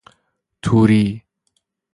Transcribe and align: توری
توری 0.61 1.05